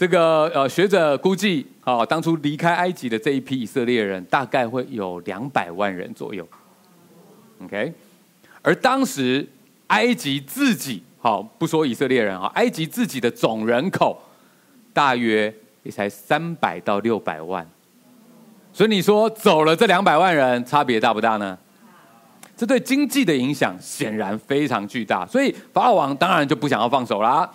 [0.00, 6.48] 这个呃学者估计，啊，当初离开埃及的这一批以色列人，大概会有两百万人左右。
[7.62, 7.92] OK，
[8.62, 9.46] 而当时
[9.88, 14.18] 埃及自己，好不说以色列人啊，埃及自己的总人口
[14.94, 17.68] 大约也才三百到六百万，
[18.72, 21.58] 所以你说走了这两百万人，差别大不大呢？
[22.56, 27.50] 这对经济的影响显然非常巨大，所以法老王当然就不想要放手啦。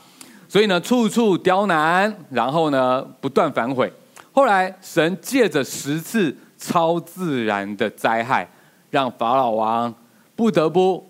[0.47, 3.91] 所以呢，处处刁难，然后呢，不断反悔。
[4.31, 8.47] 后来神借着十次超自然的灾害，
[8.89, 9.93] 让法老王
[10.35, 11.07] 不得不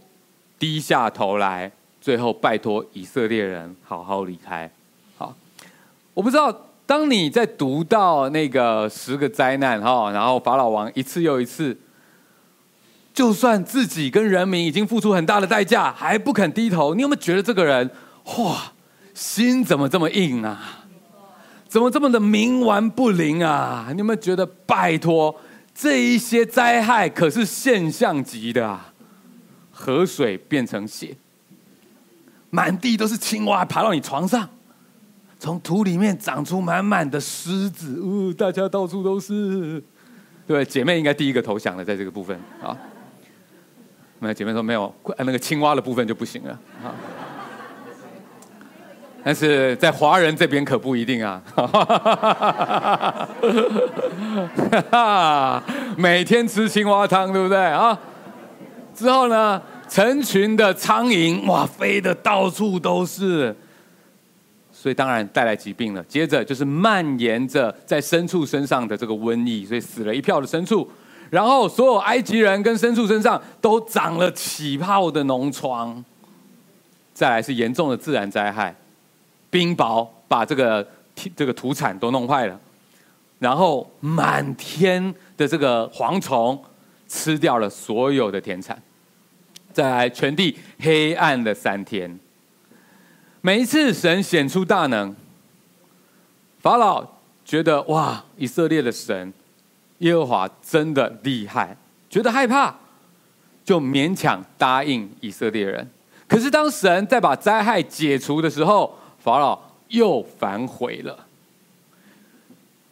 [0.58, 4.70] 低下头来，最后拜托以色列人好好离开。
[5.18, 5.34] 好，
[6.14, 6.56] 我不知道
[6.86, 11.78] 当你在读到那个十个灾难哈，然后法老王一次又一次。
[13.14, 17.90] 就算自己跟人民已经付出很大的代价，还不肯低头，你有没有觉得这个人，
[18.40, 18.74] 哇，
[19.16, 20.86] 心怎么这么硬啊？
[21.68, 23.88] 怎么这么的冥顽不灵啊？
[23.92, 25.36] 你有没有觉得，拜托，
[25.74, 28.94] 这一些灾害可是现象级的啊！
[29.72, 31.18] 河水变成血，
[32.50, 34.48] 满地都是青蛙爬到你床上，
[35.38, 39.84] 从土里面长出满满的狮子，呜、大家到处都是。
[40.48, 42.78] 对，姐妹应该第一个投降的，在这个部分啊。
[44.20, 46.96] 没有姐妹说没有，那个青蛙的部分就不行了啊。
[49.26, 51.42] 但是在华人这边可不一定啊。
[55.98, 57.98] 每天吃青蛙汤，对不对啊？
[58.94, 59.60] 之后呢，
[59.90, 63.56] 成群的苍蝇哇，飞的到处都是，
[64.72, 66.04] 所以当然带来疾病了。
[66.04, 70.88] 接着就是蔓延着在牲畜身上的这个瘟疫，所以死了一票的牲畜。
[71.32, 76.06] 然后，所有埃及人跟牲畜身上都长了起泡的脓疮。
[77.12, 78.76] 再来是严重的自然灾害，
[79.56, 80.86] 冰雹把这个
[81.34, 82.60] 这个土产都弄坏了。
[83.40, 86.62] 然后满天的这个蝗虫
[87.08, 88.78] 吃掉了所有的田产。
[89.72, 92.20] 再来，全地黑暗了三天。
[93.40, 95.16] 每一次神显出大能，
[96.60, 97.06] 法老
[97.46, 99.34] 觉得哇，以色列的神。
[100.00, 101.78] 耶和华真的厉害，
[102.10, 102.76] 觉得害怕，
[103.64, 105.90] 就勉强答应以色列人。
[106.28, 108.94] 可是当神在把灾害解除的时候，
[109.26, 111.26] 法老又反悔了。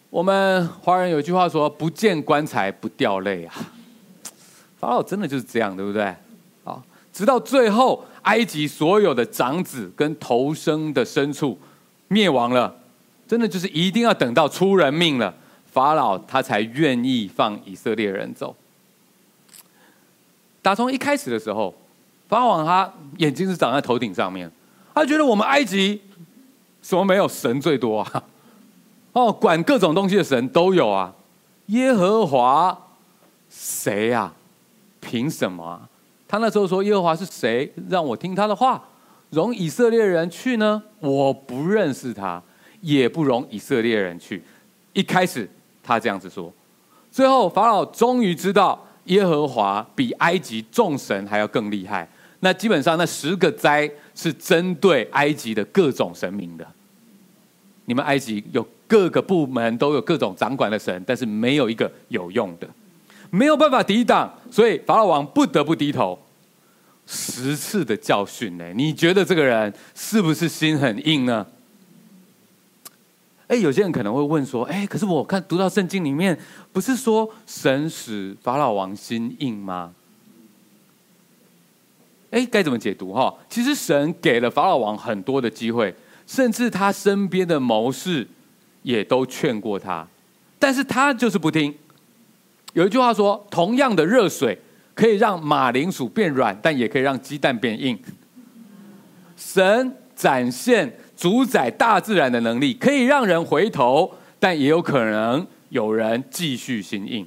[0.10, 3.54] 我们华人有句话说：“不见棺材不掉泪啊。”
[4.82, 6.06] 法老真的就是这样，对不对？
[6.64, 6.82] 啊，
[7.14, 11.56] 直到最后，埃及所有的长子跟头生的牲畜
[12.08, 12.76] 灭亡了，
[13.28, 15.32] 真的就是一定要等到出人命了。
[15.72, 18.56] 法老他才愿意放以色列人走。
[20.64, 21.76] 打从一开始的时候，
[22.28, 24.52] 法老王他眼睛是长在头顶上面，
[24.96, 26.02] 他觉得我们埃及
[26.84, 28.24] 什么没有神最多啊？
[29.14, 31.12] 哦，管各种东西的神都有啊。
[31.68, 32.78] 耶和华
[33.50, 34.32] 谁呀？
[35.02, 35.90] 凭什么？
[36.28, 37.74] 他那时候说耶和华是谁？
[37.90, 38.84] 让我听他的话，
[39.32, 40.84] 容以色列人去呢？
[41.00, 42.40] 我不认识他，
[42.82, 44.44] 也不容以色列人去。
[44.94, 45.50] 一开始。
[45.86, 46.50] 他这样子说，
[47.12, 52.08] 最后法老终于知道耶和华比埃及众神还要更厉害。
[52.40, 56.68] 那基本上那十个灾是针对埃及的各种神明的。
[57.86, 62.68] 你们埃及有各个部门都有各种掌管的神，但是没有一个有用的，
[63.30, 66.18] 没有办法抵挡，所以法老王不得不低头。
[67.06, 68.72] 十次的教训呢？
[68.74, 71.46] 你觉得这个人是不是心很硬呢？
[73.48, 76.40] 哎，有些人可能会问说：“哎，可是我看读到圣经里面，
[76.72, 79.94] 不是说神使法老王心硬吗？”
[82.34, 83.34] 哎，该怎么解读哈？
[83.48, 85.94] 其实神给了法老王很多的机会，
[86.26, 88.28] 甚至他身边的谋士
[88.82, 90.06] 也都劝过他，
[90.58, 91.74] 但是他就是不听。
[92.74, 94.58] 有一句话说：“同样的热水
[94.96, 97.98] 可以让马铃薯变软，但也可以让鸡蛋变硬。”
[99.38, 100.92] 神展现。
[101.16, 107.26] 主宰大自然的能力可以让人回头，但也有可能有人继续心硬。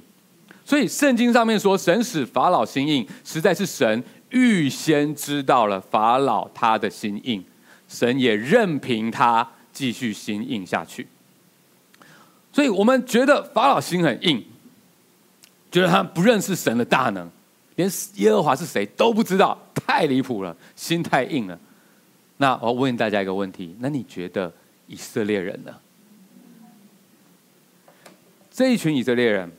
[0.63, 7.43] 所以圣经上面说，神使法老心硬，实在是神预先知道了法老他的心硬，
[7.87, 11.07] 神也任凭他继续心硬下去。
[12.51, 14.43] 所以我们觉得法老心很硬，
[15.71, 17.29] 觉得他不认识神的大能，
[17.75, 21.59] 连耶和华是谁都不知道，太离谱了，心太硬了。
[22.37, 24.51] 那我问大家一个问题：那你觉得
[24.87, 25.75] 以色列人呢？
[28.51, 29.51] 这一群以色列人，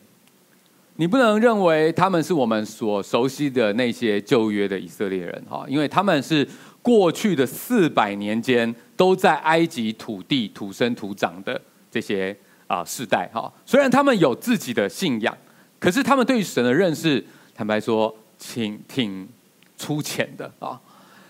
[1.01, 6.47] 你不能认为他们是我们所熟悉的那些旧约的以色列人哈，因为他们是
[6.83, 12.37] 过去的四百年间都在埃及土地土生土长的这些
[12.67, 15.33] 啊世代哈，虽然他们有自己的信仰，
[15.79, 17.25] 可是他们对于神的认识，
[17.55, 19.29] 坦白说，挺挺
[19.77, 20.81] 粗浅的啊。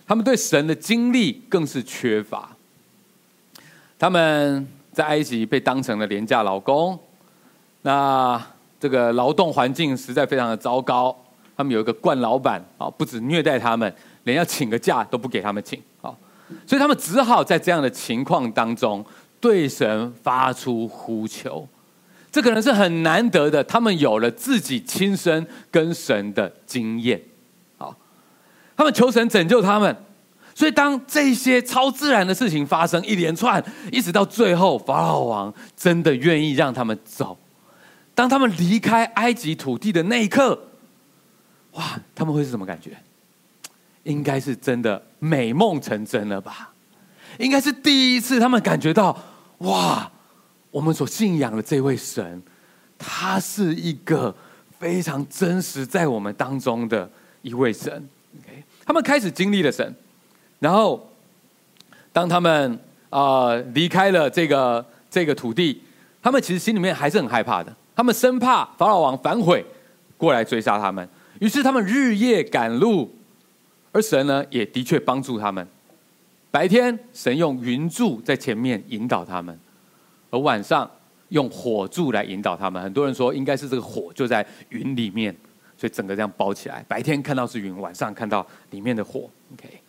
[0.06, 2.56] 他们对神的经历更是缺乏。
[3.98, 6.98] 他们在埃及被当成了廉价劳工，
[7.82, 8.42] 那
[8.80, 11.16] 这个劳动环境实在非常的糟糕。
[11.56, 13.92] 他们有一个惯老板啊，不止虐待他们，
[14.22, 16.14] 连要请个假都不给他们请啊，
[16.64, 19.04] 所以他们只好在这样的情况当中
[19.40, 21.66] 对神发出呼求。
[22.30, 27.20] 这可能是很难得的，他们有了自己亲身跟神的经验。
[27.76, 27.96] 好，
[28.76, 29.96] 他们求神拯救他们。
[30.54, 37.36] 所以当这些超自然的事情发生一连串，一直到最后，法老王真的愿意让他们走。
[38.18, 40.70] 当他们离开埃及土地的那一刻。
[41.74, 42.90] 哇，他们会是什么感觉？
[44.02, 46.72] 应该是真的美梦成真了吧？
[47.38, 49.16] 应该是第一次他们感觉到，
[49.58, 50.10] 哇，
[50.72, 52.42] 我们所信仰的这位神，
[52.98, 54.34] 他是一个
[54.80, 57.08] 非常真实在我们当中的
[57.42, 57.92] 一位神。
[58.40, 59.94] OK，他们开始经历了神，
[60.58, 61.08] 然后
[62.12, 62.80] 当他们
[63.10, 65.80] 啊、离开了这个这个土地，
[66.20, 69.66] 他们其实心里面还是很害怕的，他们生怕法老王反悔
[70.16, 71.06] 过来追杀他们。
[71.40, 73.12] 于是他们日夜赶路，
[73.90, 75.66] 而神呢，也的确帮助他们。
[76.48, 79.58] 白天神用云柱在前面引导他们，
[80.30, 80.88] 而晚上
[81.30, 82.80] 用火柱来引导他们。
[82.80, 85.34] 很多人说应该是这个火就在云里面，
[85.76, 86.84] 所以整个这样包起来。
[86.86, 89.28] 白天看到是云，晚上看到里面的火。
[89.54, 89.80] OK，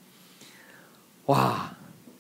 [1.28, 1.72] 哇，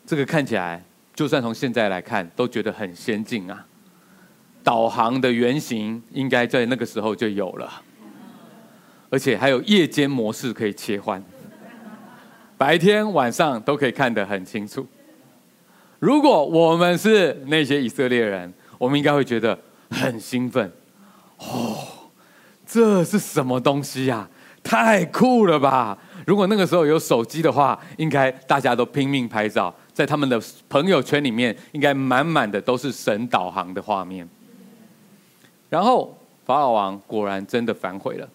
[0.05, 0.83] 这个看起来
[1.15, 3.65] 就算从现在来看都觉得很先进啊！
[4.69, 7.81] 导航的原型应该在那个时候就有了。
[9.09, 11.19] 而且还有夜间模式可以切换，
[12.55, 14.85] 白天晚上都可以看得很清楚。
[15.97, 19.57] 如果我们是那些以色列人，我们应该会觉得
[19.89, 20.71] 很兴奋。
[21.39, 21.75] 哦，
[22.63, 24.29] 这是什么东西呀？
[24.61, 25.97] 太酷了吧！
[26.27, 30.39] 如果那个时候有手机的话，应该大家都拼命拍照，在他们的
[30.69, 34.29] 朋友圈里面，应该满满的都是神导航的画面。
[35.69, 38.27] 然后法老王果然真的反悔了。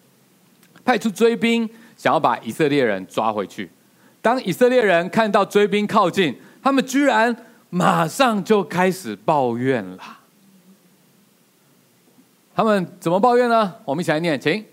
[0.83, 3.69] 派出追兵，想要把以色列人抓回去。
[4.21, 7.35] 当以色列人看到追兵靠近，他们居然
[7.69, 9.99] 马上就开始抱怨了。
[12.55, 13.73] 他们怎么抱怨呢？
[13.83, 14.63] 我们一起来念，请。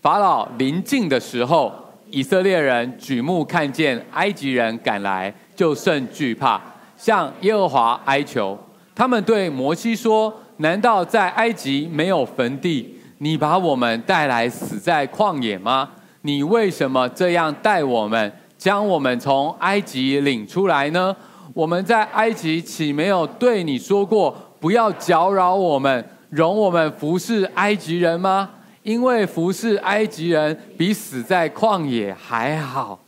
[0.00, 1.72] 法老临近的时候，
[2.10, 6.60] 以色列人举目看见埃及人赶来，就甚惧怕，
[6.96, 8.56] 向耶和华哀求。
[8.94, 15.88] 他们对摩西说：“难道在埃及没有坟地？”你把我们带来死在旷野吗？
[16.20, 21.16] 你为什么这样待我们，将我们从埃及领出来呢？
[21.54, 28.50] 我们在埃及岂没有对你说过，不要搅扰我们，容我们服侍埃及人吗？
[28.82, 33.00] 因为服侍埃及人比死在旷野还好。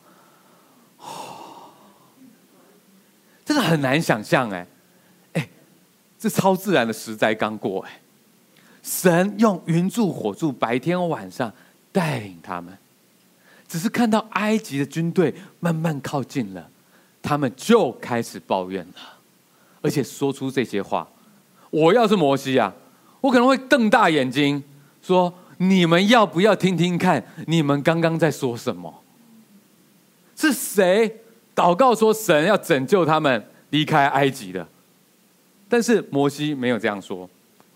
[3.44, 4.66] 这个很难想象哎，哎，
[6.19, 8.00] 这超自然的十灾刚过哎。
[8.82, 11.53] 神用云柱火柱，白天晚上
[11.93, 12.76] 带领他们，
[13.67, 16.70] 只是看到埃及的军队慢慢靠近了，
[17.20, 18.94] 他们就开始抱怨了，
[19.82, 21.06] 而且说出这些话。
[21.70, 22.73] 我要是摩西啊，
[23.20, 24.63] 我可能会瞪大眼睛
[25.03, 27.22] 说：“你们要不要听听看？
[27.46, 29.03] 你们刚刚在说什么？
[30.34, 31.20] 是谁
[31.55, 34.67] 祷告说神要拯救他们离开埃及的？”
[35.69, 37.29] 但是摩西没有这样说。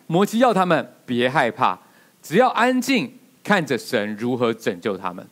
[0.07, 1.79] 摩西要他们别害怕，
[2.23, 3.11] 只要安静
[3.43, 5.27] 看着神如何拯救他们。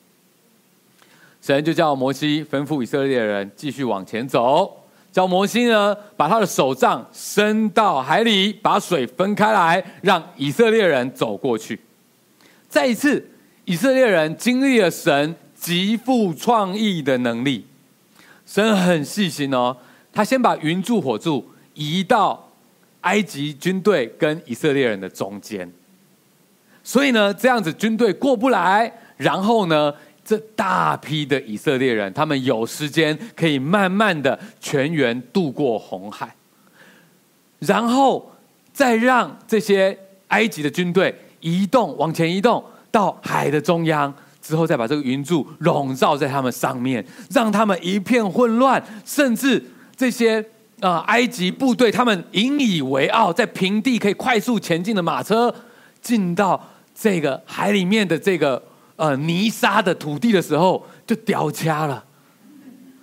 [1.42, 11.80] 神就叫摩西吩咐以色列人继续往前走，叫摩西呢把他的手杖伸到海里，把水分开来，让以色列人走过去。
[12.68, 13.26] 再一次，
[13.64, 17.66] 以色列人经历了神极富创意的能力。
[18.46, 19.76] 神很细心哦，
[20.12, 22.49] 他先把云柱火柱移到。
[23.02, 25.70] 埃及军队跟以色列人的中间，
[26.84, 36.34] 所以呢，这样子军队过不来，然后呢，这大批的以色列人，他们有时间可以慢慢的全员渡过红海，
[37.60, 38.30] 然后
[38.72, 39.96] 再让这些
[40.28, 49.64] 埃及的军队移动往前移动到海的中央，之后再把这个云柱笼罩在他们上面，让他们一片混乱，甚至
[49.96, 50.44] 这些。
[50.80, 50.98] 啊！
[51.06, 55.54] 埃及部队他们引以为傲，在平地可以快速前进的马车，
[56.00, 56.60] 进到
[56.94, 58.62] 这个海里面的这个
[58.96, 62.04] 呃泥沙的土地的时候，就掉卡了。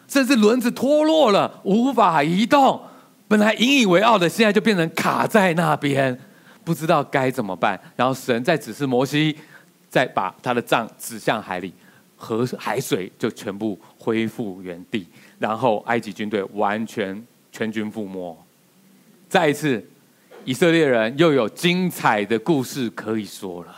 [0.08, 2.82] 甚至轮子脱落了，无法移动。
[3.28, 6.18] 本来引以为傲的，现在就变成卡在那边，
[6.64, 7.78] 不知道该怎么办。
[7.96, 9.36] 然后神在指示摩西，
[9.90, 11.74] 再把他的杖指向海里，
[12.16, 15.06] 河海水就全部恢复原地。
[15.38, 17.22] 然后埃及军队完全
[17.58, 18.38] 全军覆没。
[19.28, 19.84] 再一次，
[20.46, 23.74] 以色列人又有精彩的故事可以说了。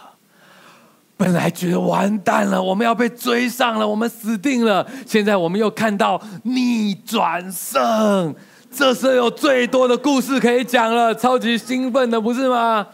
[1.15, 4.85] 本来觉得完蛋了，我们要被追上了，我们死定了。
[5.05, 8.35] 现在我们又看到逆转胜。
[8.69, 12.85] 这时候有最多的故事可以讲了，超级兴奋的，不是吗？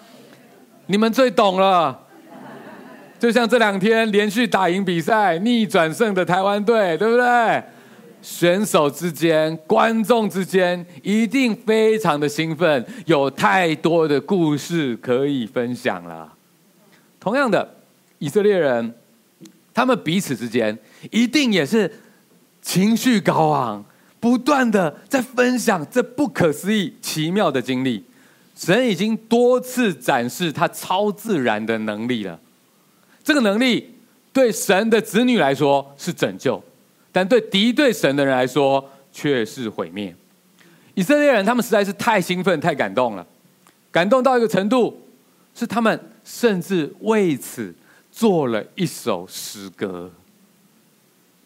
[0.86, 2.00] 你们最懂了。
[3.18, 7.64] 就像这两天连续打赢比赛、逆转胜的台湾队，对不对？
[8.26, 16.34] 选手之间、观众之间一定非常的兴奋，有太多的故事可以分享了。
[17.20, 17.76] 同样的，
[18.18, 18.96] 以色列人
[19.72, 20.76] 他们彼此之间
[21.12, 22.00] 一定也是
[22.64, 23.86] 情绪高昂。
[24.18, 28.04] 不断的在分享这不可思议、奇妙的经历，
[28.56, 32.40] 神已经多次展示他超自然的能力了。
[33.24, 33.94] 这个能力
[34.34, 36.64] 对神的子女来说是拯救，
[37.16, 40.14] 但对敌对神的人来说却是毁灭。
[40.96, 43.26] 以色列人他们实在是太兴奋、太感动了，
[43.90, 45.02] 感动到一个程度，
[45.54, 47.74] 是他们甚至为此
[48.12, 50.12] 做了一首诗歌。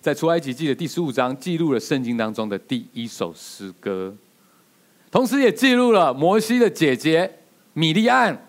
[0.01, 4.11] 在出埃及记的第十五章，记录了圣经当中的第一首诗歌，
[5.11, 7.31] 同时也记录了摩西的姐姐
[7.73, 8.47] 米利暗，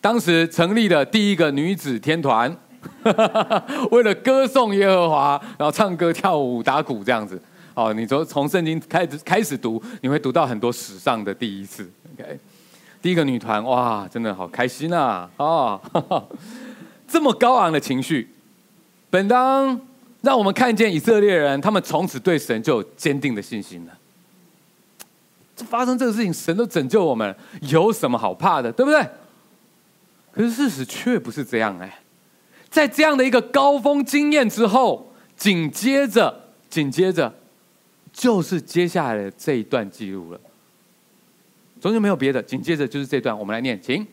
[0.00, 2.56] 当时成立的第一个女子天团，
[3.90, 7.40] 为了歌颂耶和华，然后唱歌、跳舞、打鼓这样子。
[7.74, 11.90] 哦，你从从圣经开始开始读，你会读到很多史上的第一次。
[12.14, 12.38] OK，
[13.02, 15.28] 第一个女团，哇，真的好开心啊！
[15.36, 15.80] 哦，
[17.08, 18.28] 这么高昂的情绪，
[19.10, 19.80] 本当。
[20.24, 23.92] 让我们看见以色列人，他们从此对神就有坚定的信心了。
[25.54, 29.06] 这发生这个事情，神都拯救我们，有什么好怕的，对不对？
[30.32, 31.98] 可是事实却不是这样哎，
[32.74, 36.34] 在这样的一个高峰经验之后，紧接着，
[36.68, 37.32] 紧接着
[38.12, 40.40] 就是接下来的这一段记录了。
[41.80, 44.04] 中间没有别的，紧接着就是这段，我们来念，请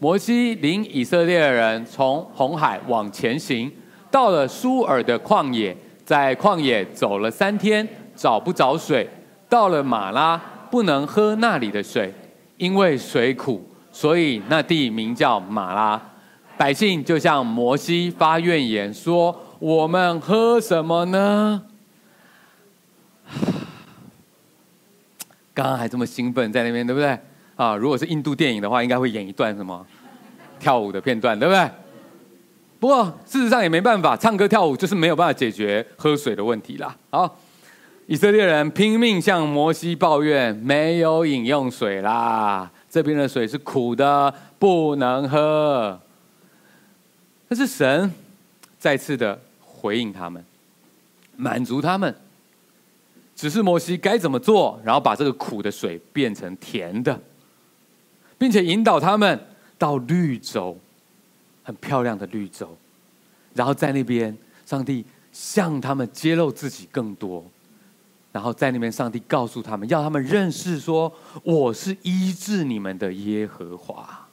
[0.00, 3.70] 摩西领以色列人从红海往前行。
[4.10, 9.08] 到了舒尔的旷野，在旷野走了三天，找不着水。
[9.48, 10.36] 到了马拉，
[10.68, 12.12] 不能喝那里的水，
[12.56, 16.10] 因为水苦，所以那地名叫马拉。
[16.56, 21.62] 百姓就向摩西发怨言，说：“我们喝什么呢？”
[25.52, 27.18] 刚刚还这么兴奋在那边，对不对？
[27.56, 29.84] 啊，如果是印度电影的话，应该会演一段什么
[30.60, 31.70] 跳舞的片段，对不对？
[32.78, 36.94] 不过，事实上也没办法，唱歌跳舞就是没有办法解决喝水的问题啦。
[37.10, 37.36] 好，
[38.06, 45.98] 以色列人拼命向摩西抱怨，没有饮用水啦，这边的水是苦的，不能喝。
[47.54, 48.12] 但是神
[48.80, 50.44] 再次的回应他们，
[51.36, 52.12] 满足他们，
[53.36, 57.16] 指示摩西该怎么做，然后把这个苦的水变成甜的，
[58.36, 59.40] 并且引导他们
[59.78, 60.76] 到绿洲。
[61.62, 62.76] 很漂亮的绿洲，
[63.54, 67.48] 然后在那边，上帝向他们揭露自己更多，
[68.32, 71.10] 然后在那边，上帝告诉他们，要他们认识说，
[71.44, 74.23] 我是医治你们的耶和华。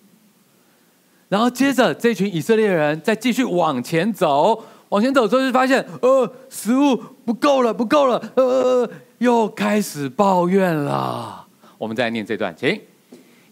[1.32, 11.48] 然后接着，这群以色列人再继续往前走，往前走之后就发现，呃，食物不够了，不够了，呃，又开始抱怨了。
[11.78, 12.78] 我们再念这段，请。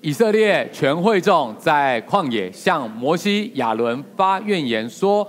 [0.02, 5.26] 以色列全会众在旷野向摩西、亚伦发怨言，说：“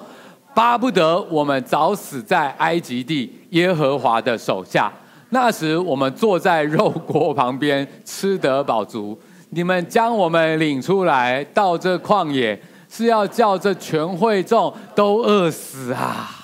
[0.52, 4.92] 巴不得我们早死在埃及地耶和华的手下，
[5.28, 9.16] 那时我们坐在肉锅旁边，吃得饱足。
[9.50, 16.37] 你们将我们领出来到这旷野，是要叫这全会众都饿死啊！”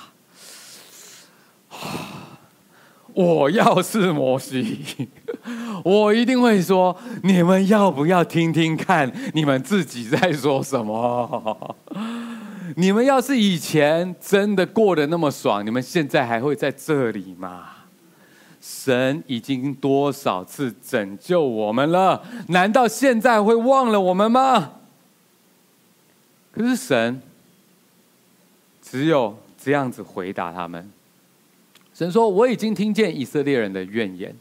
[3.13, 5.09] 我要是摩西，
[5.83, 9.11] 我一定会说：你们要不要听听看？
[9.33, 11.75] 你们自己在说什么？
[12.75, 17.76] 你们要是以前真的过得那么爽，你们现在还会在这里吗？
[18.87, 24.75] 神已经多少次拯救我们了，难道现在会忘了我们吗？
[26.53, 27.21] 可是神
[28.81, 30.89] 只有这样子回答他们。
[31.93, 34.33] 神说：“我已经听见以色列人的怨言，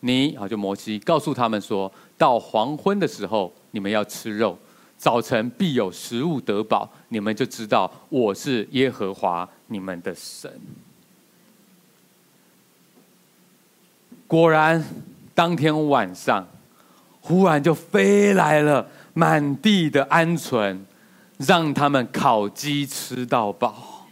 [0.00, 4.58] 你啊，就摩西告诉他们说，到黄昏的时候，你们要吃肉，
[4.98, 10.50] 早晨必有食物得饱，你们就知道我是耶和华你们的神。”
[14.32, 14.82] 果然，
[15.34, 16.48] 当天晚上，
[17.20, 20.78] 忽然就飞来了满地的鹌鹑，
[21.36, 24.06] 让他们烤鸡吃到饱。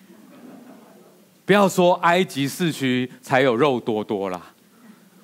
[1.46, 4.42] 不要说埃及市区才有肉多多啦，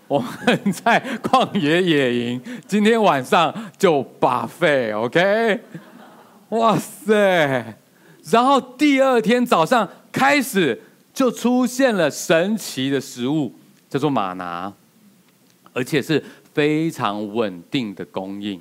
[0.09, 5.61] 我们在旷野野营，今天晚上就 buffet，OK？
[6.49, 7.77] 哇塞！
[8.31, 10.81] 然后第二天早上开始
[11.13, 13.55] 就出现了神奇的食物，
[13.91, 14.73] 叫做吗哪，
[15.77, 18.59] 而且是非常稳定的供应。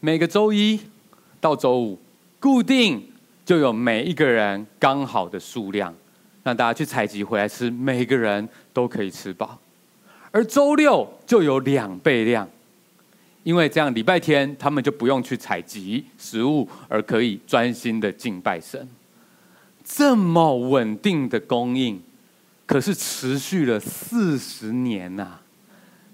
[0.00, 0.80] 每个周一
[1.42, 1.98] 到周五，
[2.40, 3.10] 固定。
[3.44, 5.94] 就有每一个人刚好的数量，
[6.42, 9.58] 让大家去采集回来吃，每个人都可以吃饱。
[10.30, 12.48] 而周六就有两倍量，
[13.42, 18.88] 因为这样礼拜天他们就不用去采集食物，而可以专心的敬拜神。
[19.84, 22.02] 这么稳定的供应，
[22.66, 25.40] 可是持续了四十年呐、啊，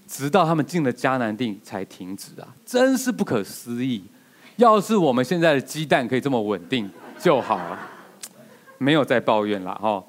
[0.09, 2.49] 直到他们进了迦南地才停止啊！
[2.67, 4.05] 真是不可思议。
[4.57, 6.91] 要是我们现在的鸡蛋可以这么稳定。
[7.19, 7.79] 就好了，
[8.79, 10.03] 没有再抱怨了哈，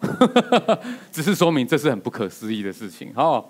[1.12, 3.44] 只是说明这是很不可思议的事情哈。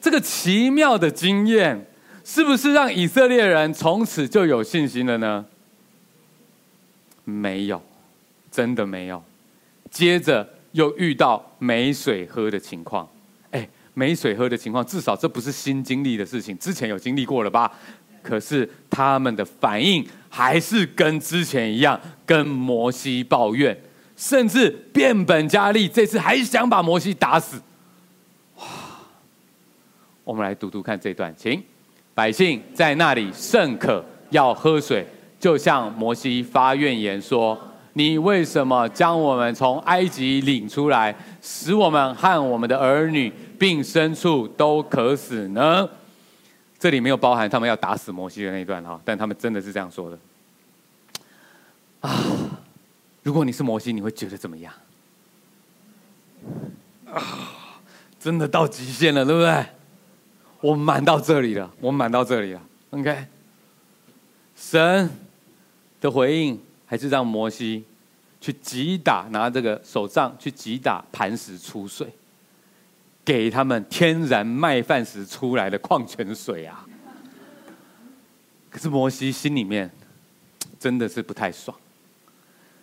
[0.00, 1.86] 这个奇妙的经验，
[2.24, 5.44] 是不是让以色列人从此就有信心了呢？
[7.24, 7.82] 没有，
[8.50, 9.20] 真的没有。
[9.90, 13.08] 接着又遇到没水喝的情况，
[13.50, 17.70] 哎，没水喝的情况，至少这不是新经历的事情，之前有经历过了吧？
[18.22, 23.76] 可是他们的反应还是跟之前一样，跟摩西抱怨，
[24.14, 27.62] 甚至变本加厉，这次还想把摩西打死。
[28.56, 28.64] 哇！
[30.22, 31.62] 我们来读读看这段，请
[32.14, 35.06] 百姓在那里甚渴，要喝水，
[35.40, 37.58] 就向摩西发怨言说
[37.94, 45.88] ：“你为什么将我们从埃及领出来，使我们和我们的儿女并牲畜都渴死呢？”
[46.78, 50.18] 这里没有包含他们要打死摩西的那一段哈，但他们真的是这样说的。
[52.00, 52.10] 啊，
[53.22, 54.72] 如果你是摩西，你会觉得怎么样？
[57.12, 57.20] 啊，
[58.18, 59.66] 真的到极限了，对不对？
[60.62, 62.62] 我满到这里了，我满到这里了。
[62.90, 63.26] OK，
[64.56, 65.10] 神
[66.00, 67.84] 的回应还是让摩西
[68.40, 72.12] 去击打，拿这个手杖去击打磐石出水。
[73.22, 76.84] 给他们天然麦饭石出来的矿泉水啊！
[78.70, 79.88] 可是摩西心里面
[80.80, 81.76] 真的是不太爽，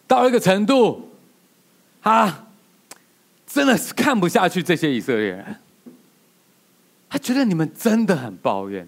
[0.06, 1.10] 到了一个程度，
[2.02, 2.48] 他
[3.46, 5.56] 真的是看不下去这些以色列人，
[7.10, 8.88] 他觉得你们真的很抱怨，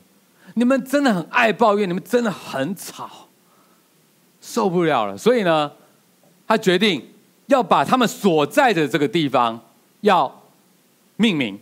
[0.53, 3.27] 你们真的很爱抱怨，你们真的很吵，
[4.39, 5.17] 受不了了。
[5.17, 5.71] 所以呢，
[6.49, 7.01] 他决定
[7.45, 9.57] 要把他们所在的这个地方
[10.01, 10.35] 要。
[11.21, 11.59] 命名，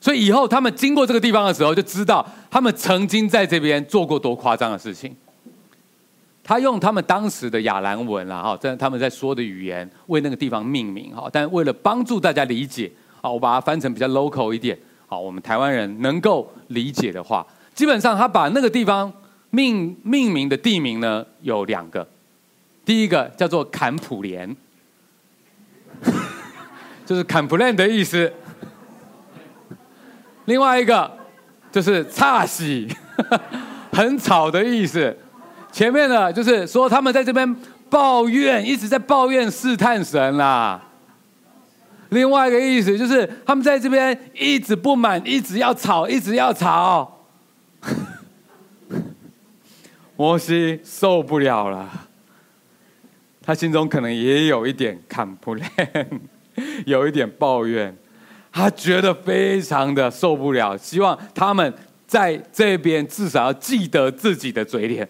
[0.00, 5.14] 所以以后他们经过这个地方的时候，就知道他们曾经在这边做过多夸张的事情。
[6.42, 11.30] 他用他们当时的亚兰文啦，哈，在他们在说的语言为那个地方命名，哈。
[11.32, 19.12] 但为了帮助大家理解，好，我把它翻成比较 local 一点，好，我们台湾人能够理解的话，基本上他把那个地方
[19.50, 22.04] 命命名的地名呢有两个，
[22.84, 24.54] 第一个叫做坎普莲，
[27.06, 28.32] 就是坎普莲的意思。
[30.46, 31.10] 另外一个
[31.70, 32.88] 就是差喜，
[33.92, 35.16] 很吵的意思。
[35.70, 37.56] 前面的就是说他们在这边
[37.88, 40.82] 抱怨，一直在抱怨试探神啦。
[42.10, 47.20] 另外一个意思就是他们在这边一直不满，一直要吵，一直要吵。
[50.16, 51.88] 摩西受不了了，
[53.42, 56.20] 他心中可能也有一点 complain，
[56.86, 57.96] 有一点抱怨。
[58.52, 61.74] 他觉得非常的受不了，希望他们
[62.06, 65.08] 在这边至少要记得自己的嘴脸。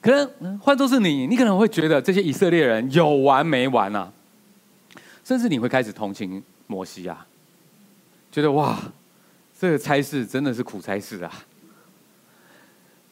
[0.00, 4.12] 可能换作是你，你可能会觉得这些以色列人有完没完啊？
[5.24, 7.26] 甚至你会开始同情摩西啊，
[8.30, 8.78] 觉得哇，
[9.58, 11.32] 这个差事真的是苦差事啊。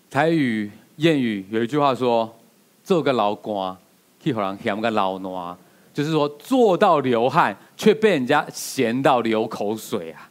[0.08, 2.38] 台语谚语有一句话说
[2.86, 3.76] ：“做个老官，
[4.22, 5.54] 去让人嫌个老暖。”
[5.92, 10.30] 就是说，做到流汗，却被人家嫌到流口水啊！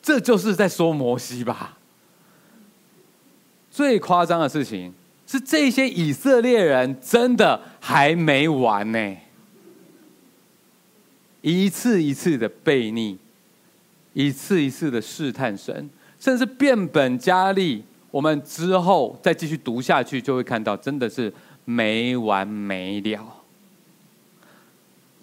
[0.00, 1.76] 这就是在说摩西吧？
[3.70, 4.94] 最夸张的事情
[5.26, 9.16] 是，这些以色列人真的还没完呢，
[11.42, 13.18] 一次一次的背逆，
[14.14, 17.84] 一次一次的试探神，甚至变本加厉。
[18.10, 21.30] 我们之后再继续读下去，就会看到，真的是
[21.64, 23.36] 没完没了。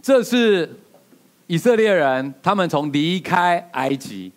[0.01, 0.79] 这是
[1.47, 4.31] 以色列人他们从离开埃及，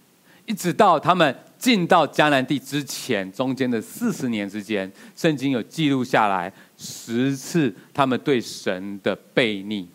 [0.46, 9.88] 一直到他们进到迦南地之前，中间的四十年之间，圣经有记录下来十次他们对神的悖逆。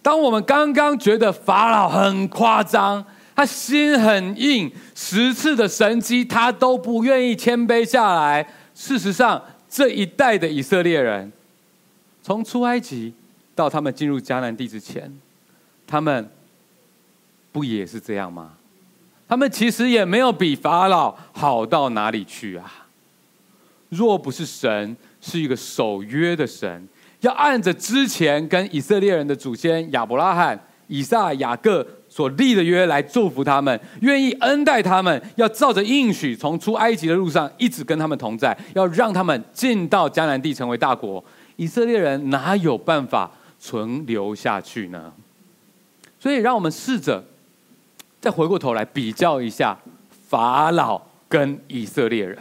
[0.00, 3.04] 当我们刚刚觉得法老很夸张，
[3.36, 8.44] 他心很硬，十次的神迹他都不愿意谦卑下来。
[8.82, 9.40] 事实上，
[9.70, 11.30] 这一代的以色列人，
[12.20, 13.14] 从出埃及
[13.54, 15.20] 到他们进入迦南地之前，
[15.86, 16.28] 他们
[17.52, 18.54] 不也是这样吗？
[19.28, 22.88] 他们其实也没有比法老好到哪里去啊！
[23.88, 26.88] 若不是神是一个守约的神。
[27.20, 41.24] 要按着之前跟以色列人的祖先亚伯拉罕、以撒、雅各所立的约来祝福他们，愿意恩待他们，要照着应许从出埃及的路上一直跟他们同在，要让他们进到迦南地成为大国。
[41.56, 45.10] 以色列人哪有办法存留下去呢？
[46.20, 47.24] 所以，让我们试着
[48.20, 49.78] 再回过头来比较一下
[50.28, 52.38] 法老跟以色列人，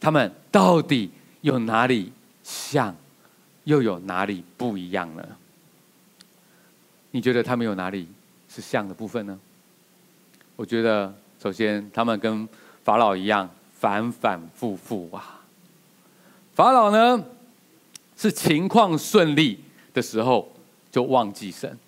[0.00, 1.10] 他们到底
[1.42, 2.10] 有哪里
[2.42, 2.96] 像？
[3.64, 5.22] 又有哪里不一样呢？
[7.16, 8.06] 你觉得他们有哪里
[8.46, 9.40] 是像的部分呢？
[10.54, 11.10] 我觉得，
[11.42, 12.46] 首先他们跟
[12.84, 13.48] 法老一样
[13.80, 15.40] 反反复复啊。
[16.52, 17.24] 法老呢，
[18.18, 19.58] 是情况顺利
[19.94, 20.46] 的时候
[20.90, 21.78] 就忘记神，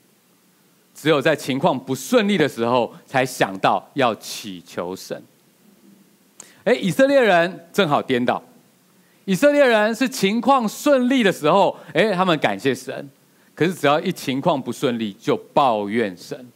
[0.95, 5.23] 只有在情况不顺利的时候才想到要祈求神。
[6.64, 8.43] 哎，以色列人正好颠倒。
[9.27, 13.07] 以色列人是情况顺利的时候，哎，他们感谢神；
[13.59, 16.47] 可是只要一情况不顺利，就抱怨神。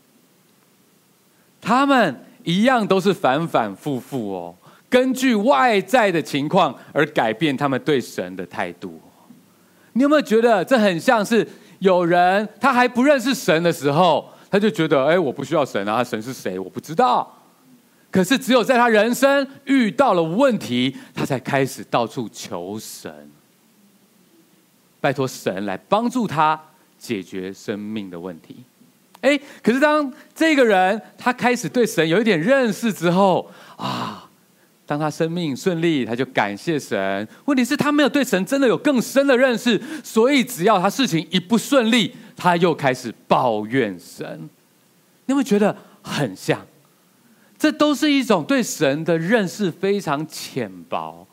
[1.60, 4.54] 他们一样都是反反复复哦，
[4.88, 9.00] 根据外在的情况而改变他们对神的态度。
[9.94, 11.44] 你有没有觉得这很像是
[11.80, 16.56] 有人他还不认识神的时候，他就觉得，哎，我不需要神啊，神是谁？
[16.56, 17.36] 我不知道。
[18.12, 23.28] 可是，只有在他人生遇到了问题，他才开始到处求神，
[25.00, 26.60] 拜托神来帮助他
[27.02, 28.62] 解决生命的问题。
[29.22, 34.28] 哎，可是当这个人他开始对神有一点认识之后啊，
[34.86, 37.26] 当他生命顺利，他就感谢神。
[37.46, 44.48] 问题是，他没有对神真的有更深的认识，所以只要他事情一不顺利，他又开始抱怨神。
[45.26, 46.64] 你会觉得很像？
[47.58, 51.26] 这都是一种对神的认识非常浅薄，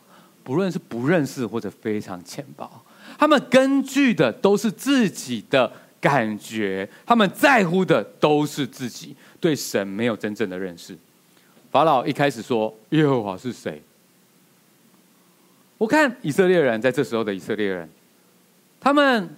[0.43, 2.69] 不论是不认识或者非常浅薄，
[3.19, 10.97] 他们根据的都是自己的感觉，他们在乎的都是自己，对神没有真正的认识。
[11.69, 13.83] 法老一开始说耶和华是谁？
[15.77, 17.89] 我看以色列人在这时候的以色列人，
[18.79, 19.29] 他们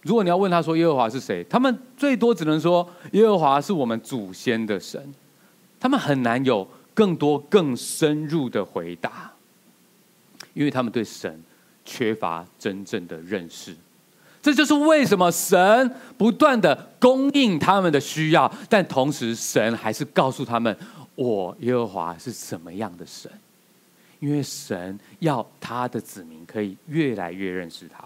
[0.00, 5.14] 如果你要问他说耶和华是谁，他们最多只能说耶和华是我们祖先的神。
[5.78, 9.30] 他们很难有更多更深入的回答，
[10.54, 11.42] 因为他们对神
[11.84, 13.74] 缺乏真正的认识。
[14.42, 20.76] 这就是为什么神不断的供应他们的需要，但同时神还是告诉他们
[21.16, 23.30] ：“我耶和华是什么样的神？”
[24.20, 28.04] 因为神要他的子民可以越来越认识他。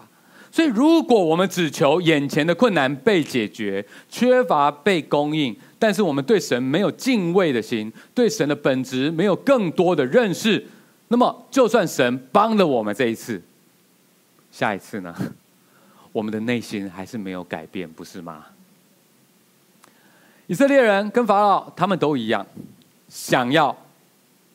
[0.51, 10.65] 所以，如果我们只求眼前的困难被解决，缺乏被供应，但是我们对神没有敬畏的心，对神的本质没有更多的认识，
[11.09, 13.41] 那么就算神帮了我们这一次，
[14.51, 15.15] 下一次呢？
[16.11, 18.45] 我们的内心还是没有改变，不是吗？
[20.47, 22.45] 以色列人跟法老他们都一样，
[23.07, 23.75] 想要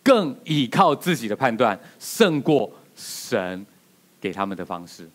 [0.02, 3.64] 更依靠自己的判断，胜过神
[4.20, 5.08] 给他们的方式。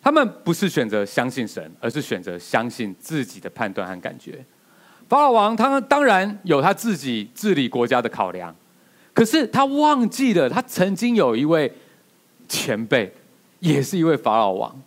[0.00, 4.44] 他们不是选择相信神，而是选择相信自己的判断和感觉。
[5.08, 8.54] 法老王他当然有他自己治理国家的考量，
[9.12, 11.70] 可是他忘记了，他曾经有一位
[12.48, 13.12] 前辈，
[13.62, 14.82] 也是一位法老王。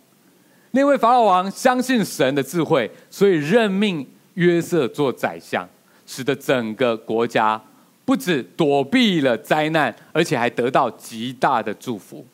[0.72, 5.66] 那位法老王相信神的智慧，所以任命约瑟做宰相，
[6.06, 7.60] 使得整个国家
[8.04, 12.24] 不止躲避了灾难，而且还得到极大的祝福。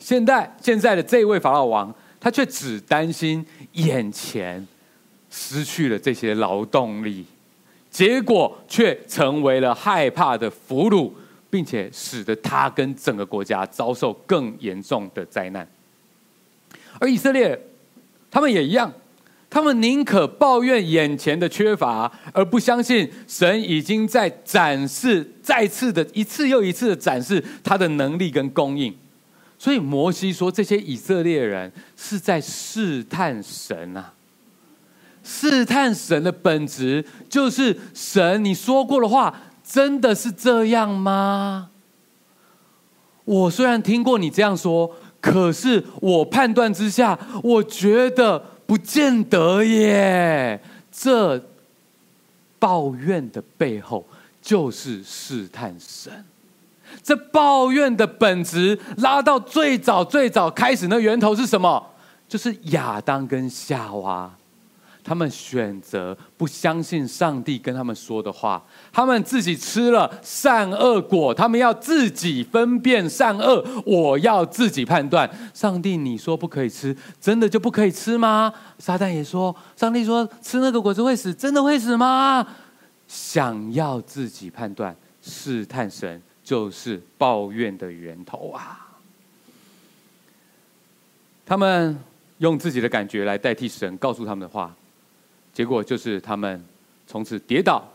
[0.00, 4.66] 现在，现在的这位法老王，他却只担心眼前
[5.30, 7.24] 失去了这些劳动力，
[7.88, 11.12] 结果却成为了害怕的俘虏，
[11.52, 15.68] 并且使得他跟整个国家遭受更严重的灾难。
[16.98, 17.60] 而以色列，
[18.30, 18.90] 他们也一样，
[19.50, 28.96] 他们宁可抱怨眼前的缺乏，而不相信神已经在展示，再次的一次又一次的展示他的能力跟供应。
[29.58, 34.14] 所以摩西说，这些以色列人是在试探神啊。
[35.22, 41.70] 试探神的本质就是神，你说过的话真的是这样吗？
[43.24, 50.60] 我虽然听过你这样说，可是我判断之下，我觉得不见得耶。
[50.90, 51.40] 这
[52.58, 54.04] 抱怨的背后
[54.42, 56.24] 就是试探神。
[57.02, 61.86] 这抱怨的本质拉到最早最早开始，那源头是什么？
[62.28, 64.30] 就是亚当跟夏娃。
[65.04, 75.28] 他们选择不相信上帝跟他们说的话，他们自己吃了善恶果，他们要自己分辨善恶，我要自己判断。
[75.52, 78.52] 上帝，你说不可以吃，真的就不可以吃吗？
[78.78, 82.46] 撒旦也说，上帝说吃那个果子会死，真的会死吗？
[83.08, 88.96] 想要自己判断，试探神就是抱怨的源头啊！
[91.44, 91.98] 他们
[92.38, 94.72] 用自己的感觉来代替神告诉他们的话。
[95.52, 96.64] 结果就是他们
[97.06, 97.86] 从此跌倒，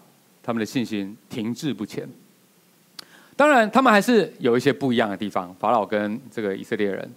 [0.43, 2.07] 他们的信心停滞不前。
[3.35, 5.53] 当然，他们还是有一些不一样的地方。
[5.55, 7.07] 法老跟这个以色列人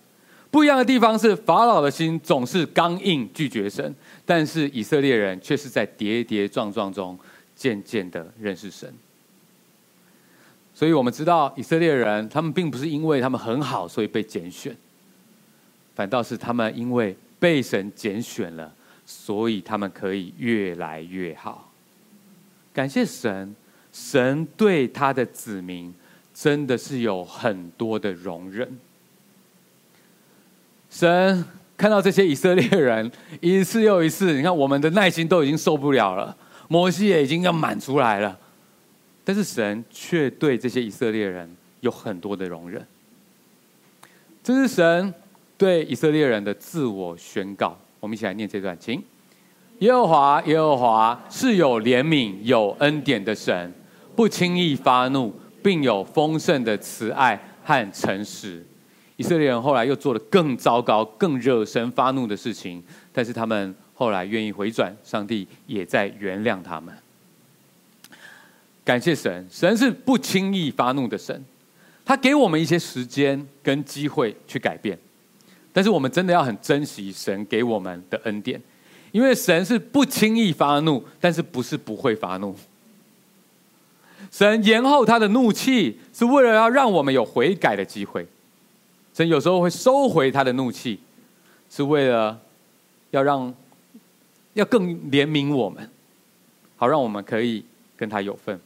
[0.51, 3.95] 不一样的地方是，法老的心总是刚硬拒绝神，
[4.27, 7.19] 但是以色列人却是在跌跌撞撞中
[7.55, 8.93] 渐渐的认识神。
[10.75, 14.77] 所以我们知道，以色列人他们并不是因为他们很好，所以被拣选，
[15.95, 18.75] 反倒是他们因为被神拣选了。
[19.13, 21.73] 所以他们可以越来越好。
[22.73, 23.57] 感谢神，
[23.93, 25.93] 神对他的子民
[26.33, 28.79] 真的是有很多的容忍。
[30.89, 31.45] 神
[31.77, 36.37] 看到这些以色列人一次又一次，你看我们的耐心都已经受不了了，
[36.69, 38.39] 摩西也已经要满出来了，
[39.25, 42.87] 但是神却对这些以色列人有很多的容忍。
[44.45, 45.13] 这是神
[45.59, 47.77] 对以色列人的自我宣告。
[48.01, 49.03] 我们一起来念这段，请。
[49.79, 53.73] 耶和华，耶和华是有怜悯、有恩典的神，
[54.17, 58.65] 不轻易发怒，并有丰盛的慈爱和诚实。
[59.17, 62.83] 以色列人后来又做了更糟糕、更惹神发怒的事情，
[63.13, 66.95] 但是他们后来愿意回转，上帝也在原谅他们。
[68.85, 71.45] 感谢神，神是不轻易发怒的神，
[72.05, 74.99] 他给我们一些时间跟机会去改变。
[75.73, 78.61] 但是我们真的要很珍惜神给我们的恩典，
[79.13, 82.57] 因为神是不轻易发怒，但是不是不会发怒。
[84.31, 88.27] 神延后他的怒气，是为了要让我们有悔改的机会。
[89.13, 91.01] 神有时候会收回他的怒气，
[91.69, 92.41] 是为了
[93.11, 93.53] 要让
[94.55, 95.91] 要更怜悯我们，
[96.77, 97.65] 好让我们可以
[97.97, 98.59] 跟他有份。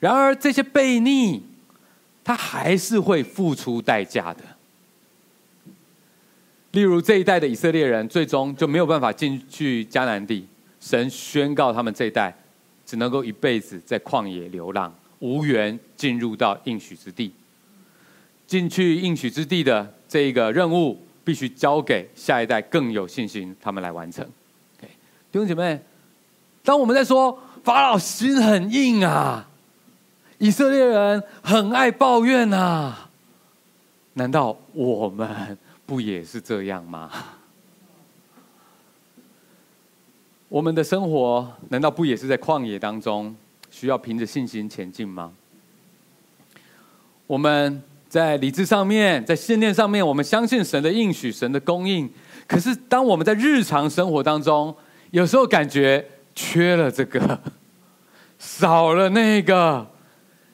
[0.00, 1.42] 然而这些悖逆，
[2.22, 4.42] 他还是会付出代价的。
[6.78, 10.46] 例如这一代的以色列人，最终就没有办法进去迦南地。
[10.78, 12.32] 神宣告他们这一代
[12.86, 17.32] 只能够一辈子在旷野流浪，无缘进入到应许之地。
[18.46, 24.24] 进去应许之地的这一个任务，必须交给下一代更有信心他们来完成。
[24.80, 24.86] 弟
[25.32, 25.80] 兄姐妹，
[26.62, 29.48] 当我们在说法老心很硬啊，
[30.38, 33.10] 以色列人很爱抱怨啊，
[34.14, 35.58] 难道我们？
[35.88, 37.10] 不也是这样吗？
[40.50, 43.34] 我们的生活难道不也是在旷野当中，
[43.70, 45.32] 需要凭着信心前进吗？
[47.26, 52.06] 我们在理智上面，在信念上面，我们相信神的应许、神的供应。
[52.46, 54.76] 可是，当我们在日常生活当中，
[55.10, 57.40] 有时候感觉缺了这个，
[58.38, 59.86] 少了那个，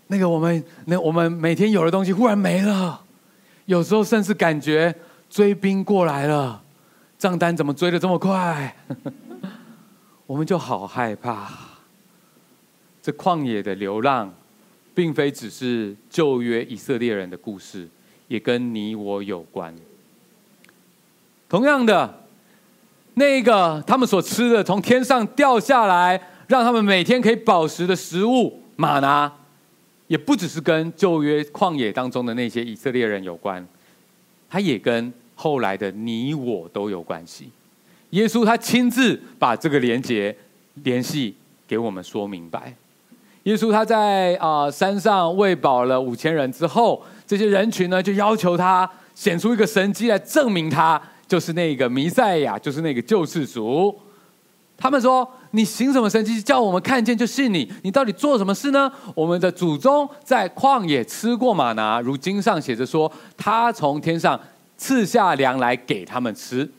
[0.06, 3.02] 那个我们那我们每天有的东西忽然没了，
[3.64, 4.94] 有时候甚至感觉。
[5.34, 6.62] 追兵过来了，
[7.18, 8.72] 账单怎么追得这么快？
[10.28, 11.50] 我们就好害怕。
[13.02, 14.32] 这旷野的流浪，
[14.94, 17.88] 并非只是旧约以色列人的故事，
[18.28, 19.74] 也跟你我有关。
[21.48, 22.26] 同样的，
[23.14, 29.32] 那个他们所吃的从天上掉下来，让他们每天可以饱食的食物——吗哪，
[30.06, 33.66] 也不只是跟旧约旷野当中的那些以色列人有关，
[34.48, 35.12] 他也跟。
[35.34, 37.50] 后来的你我都有关系，
[38.10, 40.36] 耶稣他亲自把这个连接
[40.84, 41.34] 联系
[41.66, 42.74] 给我们说明白。
[43.42, 53.94] 耶稣他在啊山上喂饱了五千人之后，这些人群呢就要求他显出一个神迹来证明他就是那个弥赛亚，就是那个救世主。
[54.76, 57.70] 他们说：“你行什么神迹，叫我们看见就信你？
[57.82, 58.90] 你到底做什么事呢？
[59.14, 64.38] 我们的祖宗在旷野吃过吗哪，如经上写着说，他从天上
[64.76, 66.70] 赐下粮来给他们吃。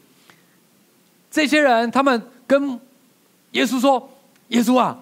[1.32, 2.80] 这些人，他们跟
[3.52, 4.10] 耶稣说
[4.50, 4.98] ：“耶稣啊，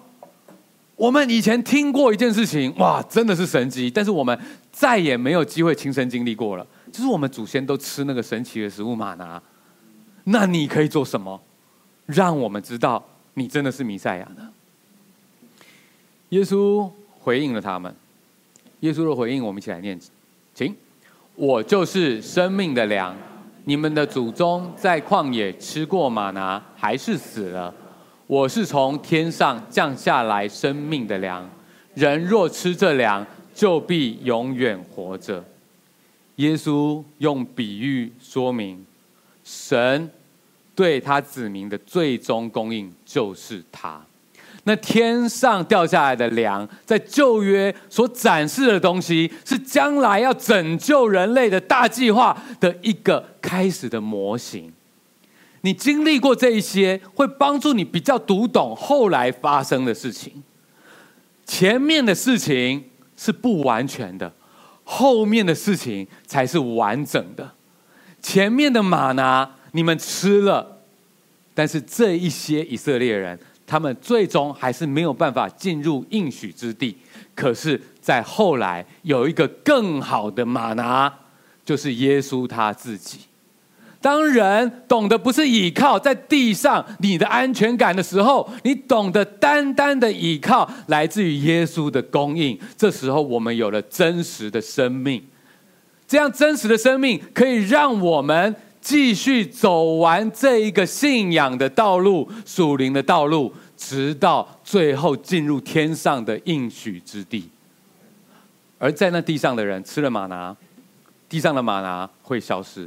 [0.96, 4.38] 我们以前听过一件事情，哇，真的是神迹，但是我们
[4.72, 6.66] 再也没有机会亲身经历过了。
[6.92, 9.42] 就是我们祖先都吃那个神奇的食物吗哪，
[10.24, 11.40] 那你可以做什么，
[12.06, 13.04] 让我们知道
[13.34, 14.48] 你真的是弥赛亚呢？”
[16.30, 17.94] 耶稣回应了他们。
[18.80, 19.98] 耶稣的回应，我们一起来念，
[20.54, 20.74] 请
[21.34, 23.16] ：“我就是生命的粮。”
[23.66, 27.72] 你们的祖宗在旷野吃过马拿，还是死了？
[28.26, 31.48] 我是从天上降下来生命的粮，
[31.94, 35.42] 人若吃这粮，就必永远活着。
[36.36, 38.84] 耶稣用比喻说明，
[39.42, 40.10] 神
[40.74, 44.04] 对他子民的最终供应就是他。
[44.66, 54.72] 那天上掉下来的粮，在旧约所展示的东西，是将来要拯救人类的大计划的一个开始的模型。
[55.60, 60.42] 你经历过这一些，会帮助你比较读懂后来发生的事情。
[61.46, 62.84] 前面的事情
[63.16, 64.32] 是不完全的，
[64.82, 67.50] 后面的事情才是完整的。
[68.22, 70.78] 前面的吗哪你们吃了，
[71.54, 73.38] 但是这一些以色列人。
[73.66, 76.96] 他们最终还是没有办法进入应许之地，
[77.34, 81.12] 可是，在后来有一个更好的马拿，
[81.64, 83.20] 就是耶稣他自己。
[84.00, 95.24] 当人懂得不是依靠在地上你的安全感的时候，你懂得单单的依靠来自于耶稣的供应，这时候我们有了真实的生命。
[96.06, 98.54] 这样真实的生命可以让我们。
[98.84, 107.48] 继续走完这一个信仰的道路，属灵的道路，直到最后进入天上的应许之地。
[108.78, 110.54] 而在那地上的人吃了吗哪，
[111.30, 112.86] 地上的吗哪会消失，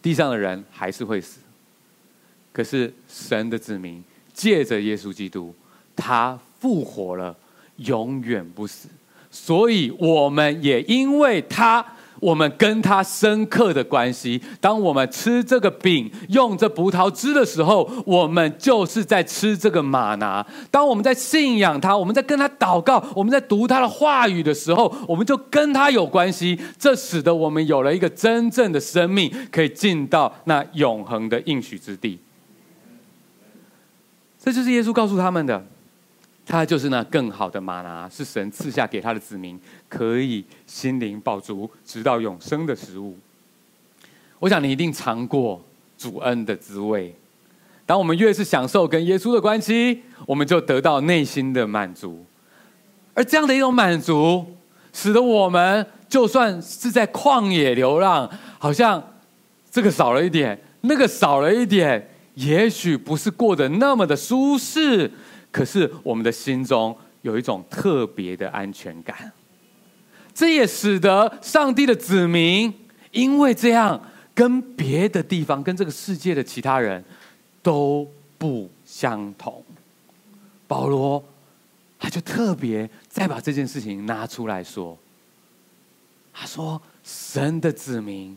[0.00, 1.40] 地上的人还是会死。
[2.52, 4.02] 可是神的子民
[4.32, 5.52] 借着耶稣基督，
[5.96, 7.36] 他复活了，
[7.78, 8.88] 永远不死，
[9.28, 11.84] 所以我们也因为他。
[12.20, 14.40] 我们跟他深刻的关系。
[14.60, 20.44] 当我们吃这个饼、用这葡萄汁的时候，我们就是在吃这个玛拿。
[20.70, 26.58] 当我们在信仰他，我们在跟他祷告，我们在读他的话语的时候，我们就跟他有关系。
[26.78, 32.18] 这使得我们有了一个真正的生命，可以进到那永恒的应许之地。
[34.38, 35.64] 这就是耶稣告诉他们的。
[36.50, 43.18] 他就是那更好的玛拿，是神赐下给他的子民，可以心灵饱足，直到永生的食物。
[44.38, 45.62] 我想你一定尝过
[45.98, 47.14] 主恩的滋味。
[47.84, 52.24] 当我们越是享受跟耶稣的关系，我们就得到内心的满足。
[53.12, 54.46] 而这样的一种满足，
[54.94, 58.26] 使得我们就算是在旷野流浪，
[58.58, 59.02] 好像
[59.70, 65.12] 这个少了一点，那个少了一点，也许不是过得那么的舒适。
[65.50, 69.32] 可是我们的心中有一种特别的安全感，
[70.34, 72.72] 这也使得上帝的子民
[73.10, 74.00] 因为这样
[74.34, 77.02] 跟别的地方、跟这个世界的其他人
[77.62, 78.06] 都
[78.36, 79.64] 不相同。
[80.66, 81.24] 保罗
[81.98, 84.96] 他就特别再把这件事情拿出来说，
[86.32, 88.36] 他说：“神的子民，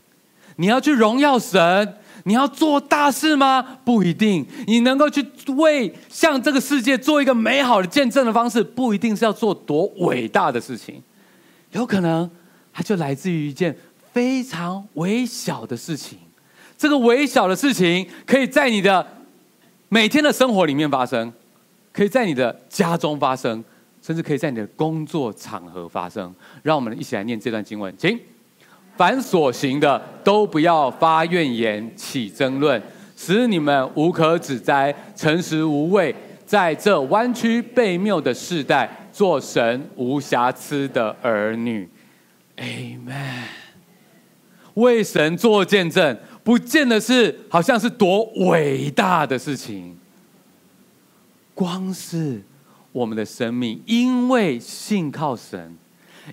[0.61, 3.79] 你要去荣耀神。”你要做大事吗？
[3.83, 4.45] 不一定。
[4.67, 11.01] 你能够去为向这个世界做一个美好的见证的方式，不一定是要做多伟大的事情。
[11.71, 12.29] 有可能，
[12.71, 13.75] 它就来自于一件
[14.13, 16.19] 非常微小的事情。
[16.77, 19.03] 这个微小的事情，可以在你的
[19.89, 21.33] 每天的生活里面发生，
[21.91, 23.63] 可以在你的家中发生，
[23.99, 26.31] 甚至可以在你的工作场合发生。
[26.61, 28.19] 让我们一起来念这段经文，请。
[28.97, 32.81] 凡所行的，都不要发怨言，起争论，
[33.15, 36.13] 使你们无可指摘，诚实无伪，
[36.45, 41.89] 在这弯曲悖谬的世代，做神无瑕疵的儿女。
[42.57, 43.45] Amen。
[44.75, 49.97] 为神做见证，不见得是好像是多伟大的事情，
[51.53, 52.41] 光是
[52.91, 55.75] 我们的生命，因为信靠神。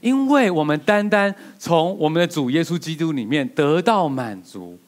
[0.00, 4.78] 因为我们单单从我们的主耶稣基督里面得到满足，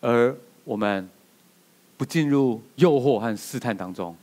[0.00, 1.08] 而我们
[1.96, 4.14] 不进入诱惑和试探当中，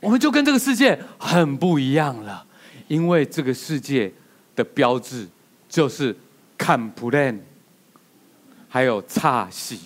[0.00, 2.44] 我们就跟这个世界很不一样了。
[2.86, 4.10] 因为这个世界
[4.56, 5.28] 的标志
[5.68, 6.16] 就是
[6.56, 7.38] 看不练，
[8.66, 9.78] 还有差戏，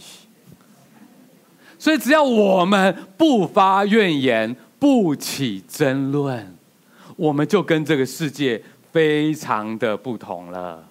[1.76, 6.57] 所以只要我们不发怨言，不起争论，
[7.22, 8.60] 我们就跟这个世界
[8.90, 10.84] 非常的不同了。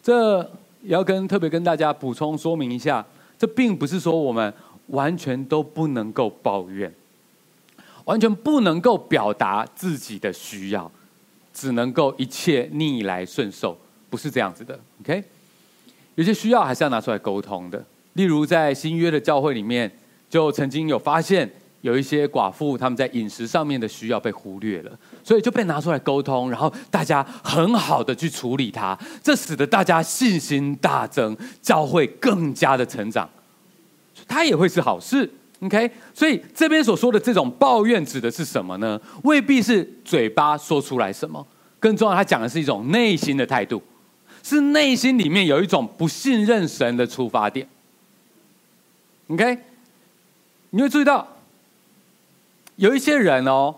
[0.00, 0.38] 这
[0.82, 3.04] 也要跟特别跟大家补充说明一下，
[3.36, 4.54] 这并不是说我们
[4.86, 6.94] 完全都不能够抱怨，
[8.04, 10.88] 完全不能够表达自己的需要，
[11.52, 13.76] 只能够一切逆来顺受，
[14.08, 14.78] 不是这样子的。
[15.00, 15.24] OK，
[16.14, 17.84] 有些需要还是要拿出来沟通的。
[18.12, 19.90] 例如在新约的教会里面，
[20.28, 21.50] 就曾经有发现
[21.82, 24.90] 有一些寡妇他们在饮食上面的需要被忽略了，
[25.24, 33.28] 所以就被拿出来沟通，然后大家很好的去处理它，这使得大家信心大增，教会更加的成长，
[34.28, 35.28] 它也会是好事。
[35.60, 38.98] OK，所以这边所说的这种抱怨指的是什么呢？
[39.24, 41.46] 未必是嘴巴说出来什么，
[41.78, 43.82] 更重要，他讲的是一种内心的态度，
[44.42, 47.68] 是内心里面有一种不信任神的出发点。
[49.28, 49.58] OK，
[50.70, 51.28] 你会注意到
[52.80, 53.74] 有一些人哦，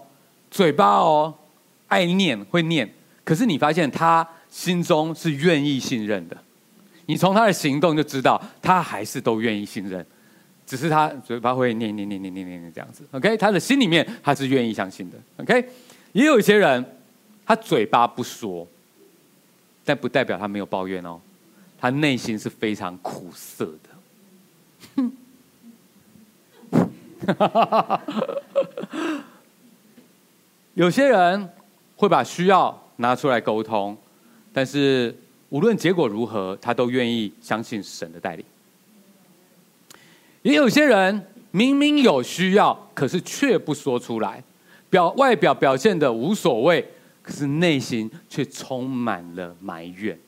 [0.48, 1.34] 嘴巴哦
[1.88, 2.88] 爱念会念，
[3.24, 6.36] 可是你发现他心中是愿意信任的，
[7.07, 10.07] 你从他的行动就知道他还是都愿意信任，
[10.64, 13.03] 只是他嘴巴会念念念念念念念这样子。
[13.11, 15.16] OK，他的心里面他是愿意相信的。
[15.38, 15.68] OK，
[16.12, 16.84] 也有一些人
[17.44, 18.64] 他嘴巴不说，
[19.84, 21.20] 但不代表他没有抱怨哦，
[21.76, 23.90] 他内心是非常苦涩的。
[30.75, 31.49] 有些人
[31.97, 33.97] 会把需要拿出来沟通，
[34.53, 35.14] 但是
[35.51, 38.45] 无论结果如何，他都愿意相信神的带领。
[40.43, 44.43] 也有些人明明有需要，可是却不说出来，
[44.89, 46.87] 表外表表现的无所谓，
[47.23, 50.18] 可是内心却充满了埋怨。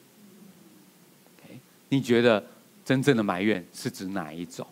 [1.88, 2.44] 你觉得
[2.84, 4.66] 真正的埋怨是指哪一种？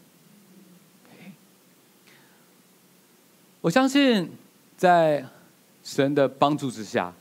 [3.63, 4.29] 我相信，
[4.77, 5.25] 在
[5.85, 7.15] 神的帮助之下，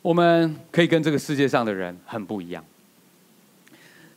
[0.00, 2.64] 我们可以跟这个世界上的人很不一样。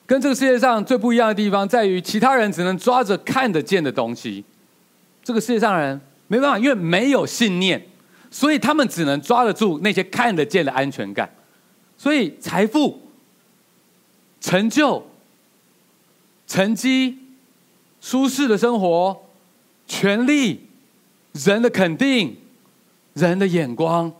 [0.05, 4.45] 跟这个世界上最不一样的地方，在于其他人只能抓着看得见的东西，
[5.21, 7.85] 这个世界上的人没办法，因为没有信念，
[8.31, 11.29] 所以他们只能抓得住那些看得见的安全感。
[11.97, 13.01] 所以，财富、
[14.39, 15.05] 成就、
[16.47, 17.17] 成绩、
[17.99, 19.21] 舒适的生活、
[19.85, 20.61] 权力。
[21.45, 22.35] 人的肯定，
[23.13, 24.11] 人的眼光，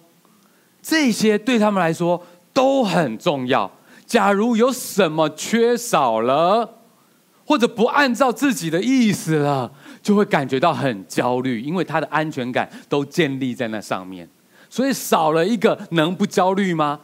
[0.81, 2.21] 这些对他们来说
[2.53, 3.71] 都很重要。
[4.05, 6.69] 假如有什么缺少了，
[7.45, 14.27] 或者不按照自己的意思了，就会感觉到很焦虑，因为他的安全感都建立在那上面。
[14.69, 16.99] 所以少了一个，能不焦虑吗？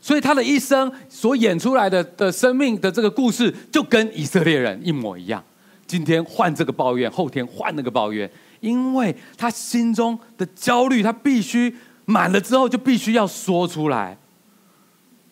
[0.00, 5.42] 所以他的一生所演出来的的生命的这个故事，就跟以色列人一模一样。
[5.86, 8.30] 今天换这个抱怨，后天换那个抱怨。
[8.60, 14.18] 因为他心中的焦虑，他必须满了之后就必须要说出来。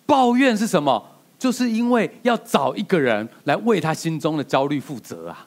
[0.07, 1.07] 抱怨是什么？
[1.39, 5.47] 就是因为要找一个人来为他心中的焦虑负责啊。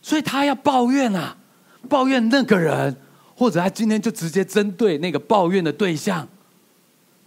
[0.00, 1.36] 所以他要抱怨啊，
[1.88, 2.96] 抱怨那个人，
[3.36, 6.26] 或者他今天就直接针对那个抱怨的对象。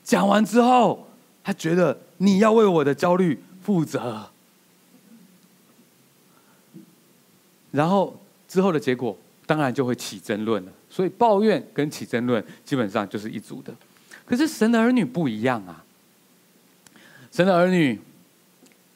[0.03, 1.07] 讲完之后，
[1.43, 4.31] 他觉得你要为我的焦虑负责，
[7.71, 8.18] 然后。
[8.49, 13.73] 之后的结果当然就会起争论了，所以抱怨跟起争论基本上就是一组的。
[14.25, 15.83] 可是神的儿女不一样啊！
[17.31, 17.99] 神的儿女，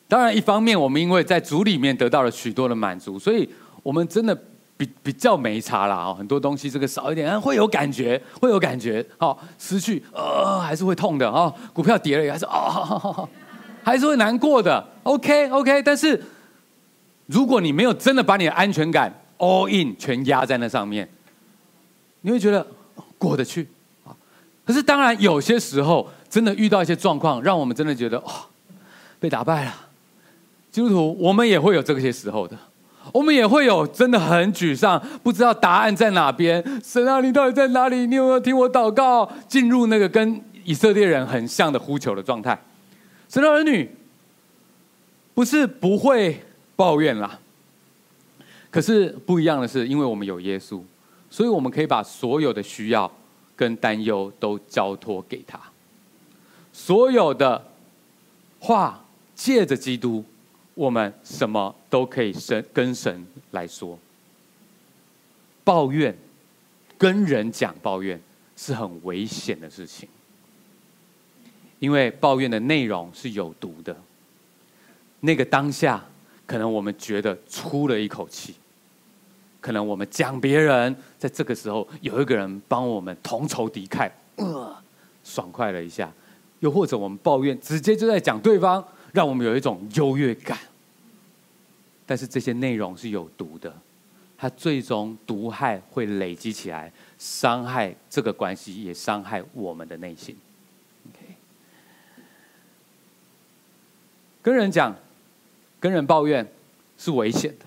[0.08, 3.48] 当然一方面我们因为在主里面得到了许多的满足，所以
[3.82, 4.36] 我们真的
[4.78, 5.96] 比比较没差啦。
[5.96, 9.04] 哦，很多东西这个少一点，会有感觉，会有感觉。
[9.18, 11.54] 好，失去呃还是会痛的哦。
[11.74, 13.28] 股票跌了也还是哦，
[13.84, 14.88] 还是会难过的。
[15.04, 16.24] OK OK，但是
[17.26, 19.12] 如果你没有真的把你的安全感
[19.44, 21.08] all in 全压在那上面，
[22.22, 22.66] 你会觉得
[23.18, 23.68] 过得去
[24.06, 24.16] 啊。
[24.66, 28.32] 可是当然有些时候真的遇到一些状况，让我们真的觉得、哦，
[29.20, 29.76] 被打败了。
[30.72, 32.58] 基督徒，我们也会有这些时候的，
[33.12, 36.64] 我们也会有真的很沮丧，不知道答案在哪边。
[36.82, 38.08] 神啊，你到底在哪里？
[38.08, 39.30] 你有没有听我祷告？
[39.48, 42.58] 进入那个跟以色列人很像的呼求的状态。
[43.30, 43.90] 神的儿女
[45.34, 46.42] 不是不会
[46.76, 47.40] 抱怨啦。
[48.74, 50.82] 可是不一样的是，因为我们有耶稣，
[51.30, 53.10] 所以我们可以把所有的需要
[53.56, 55.62] 跟担忧都交托给他。
[56.72, 57.64] 所有的
[58.60, 59.06] 话
[59.36, 60.26] 借着基督，
[60.74, 64.00] 我们什么都可以神跟神来说。
[65.64, 66.18] 抱怨
[66.98, 68.20] 跟人讲抱怨
[68.58, 70.10] 是很危险的事情，
[71.78, 73.96] 因为抱怨的内容是有毒的。
[75.20, 76.04] 那个当下
[76.48, 78.56] 可能我们觉得出了一口气，
[79.64, 84.76] 可能我们讲别人，在这个时候有一个人帮我们同仇敌忾，呃，
[85.24, 86.10] 爽快了一下；
[86.60, 88.84] 又或者我们抱怨，直接就在讲对方，
[89.14, 90.58] 让我们有一种优越感。
[92.06, 93.74] 但是这些内容是有毒的，
[94.38, 100.36] 它最终毒害会累积起来，伤害这个关系，也伤害我们的内心。
[104.42, 104.94] 跟人讲，
[105.80, 106.46] 跟人抱怨
[106.98, 107.66] 是危险的，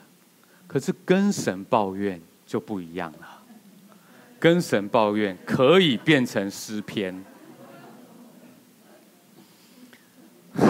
[0.67, 3.29] 可是跟神抱怨就不一样了。
[4.39, 7.25] 跟神抱怨可以变成诗篇。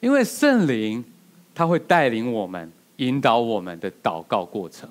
[0.00, 1.04] 因为圣灵，
[1.54, 4.88] 他会带领我们、引导我们的祷告过程。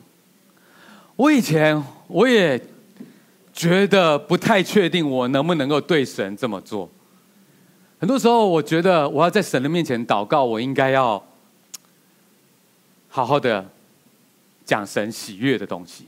[1.16, 2.60] 我以前我也
[3.54, 6.90] 觉得不太确定，我能不能够对神这么做。
[8.00, 11.24] 很多时候，我觉得我要在神的面前祷告，我应该要
[13.14, 13.64] 好好的
[14.66, 16.08] 讲神喜悦的东西。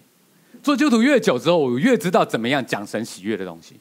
[0.64, 3.76] 做基督徒越久之后，我越知道怎么样讲神喜悦的东西。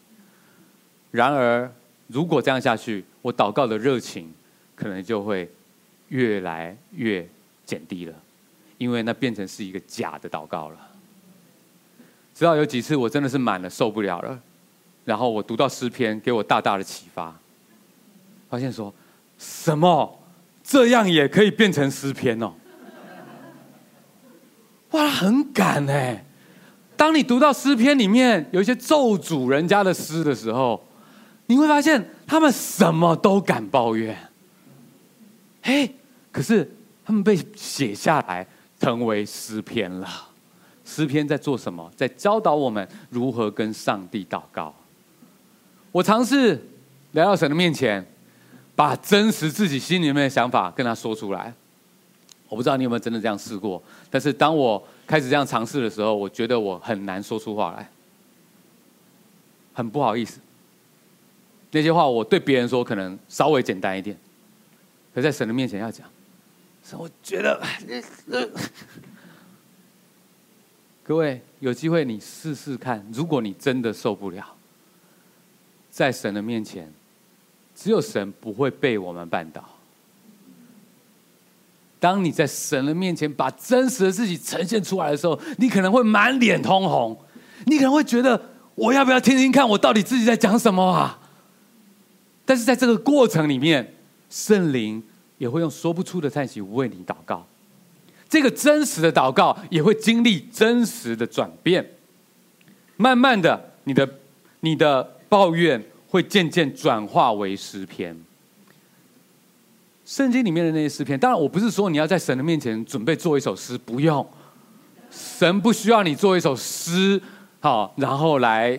[1.11, 1.73] 然而，
[2.09, 4.31] 如果这样下去，我祷告的热情。
[4.77, 5.49] 可能就会
[6.09, 7.25] 越来越
[7.65, 8.15] 减低了，
[8.77, 10.77] 因为那变成是一个假的祷告了。
[12.35, 14.37] 直到有几次我真的是满了受不了了，
[15.05, 17.33] 然后我读到诗篇，给我大大的启发，
[18.51, 18.93] 发现说
[19.39, 20.19] 什么
[20.65, 22.53] 这样也可以变成诗篇哦，
[24.95, 26.25] 哇，很敢哎！
[26.97, 30.81] 当你读到诗篇里面有一些咒诅人家的诗的时候，
[31.47, 34.17] 你会发现他们什么都敢抱怨。
[35.63, 35.93] 嘿，
[36.31, 36.73] 可是
[37.05, 38.47] 他们被写下来
[38.79, 40.09] 成为诗篇了。
[40.85, 41.91] 诗篇在做什么？
[41.97, 44.73] 在教导我们如何跟上帝祷告。
[45.91, 46.65] 我尝试
[47.13, 48.07] 来到神的面前，
[48.77, 51.53] 把真实自己心里面的想法跟他说出来。
[52.55, 57.91] 我不知道你有没有真的这样试过，但是当我开始这样尝试的时候，我觉得我很难说出话来，
[59.73, 60.39] 很不好意思。
[61.73, 64.17] 那些话我对别人说可能稍微简单一点。
[65.13, 66.09] 可在神的面前要讲，
[66.85, 67.61] 所以我觉得，
[71.03, 74.47] 各位有机会你试试看，如果你真的受不了，
[75.91, 76.89] 在神的面前，
[77.75, 79.69] 只有神不会被我们绊倒。
[82.05, 87.19] 当你在神的面前把真实的自己呈现出来的时候，你可能会满脸通红，
[87.65, 88.39] 你可能会觉得
[88.75, 91.19] 我要不要听听看我到底自己在讲什么啊？
[92.45, 93.95] 但是在这个过程里面。
[94.31, 95.01] 圣灵
[95.39, 97.47] 也会用说不出的叹息为你祷告，
[98.29, 101.89] 这个真实的祷告也会经历真实的转变。
[102.97, 104.09] 慢慢的，你的
[104.59, 108.19] 你的抱怨会渐渐转化为诗篇。
[110.05, 114.27] 圣经里面的那些诗篇，当然我不是说你要在神的面前准备做一首诗，不用，
[115.11, 117.21] 神不需要你做一首诗，
[117.61, 118.79] 好，然后来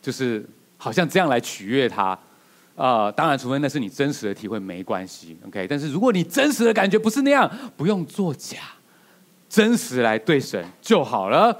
[0.00, 2.18] 就是好像这样来取悦他。
[2.76, 5.64] 啊、呃，当然，除非那是你真实的体会，没关系，OK。
[5.68, 8.58] 但是如果你真实的感觉不是那样，不用作假，
[9.48, 11.56] 真实来对神就好了。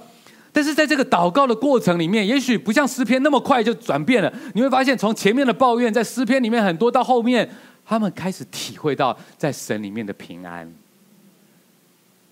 [0.53, 4.33] 但是在这个祷告的过程里面，也许不像诗篇那么快就转变了。
[4.55, 7.49] 你会发现，从前面的抱怨，在诗篇里面很多，到后面
[7.85, 10.73] 他们开始体会到在神里面的平安，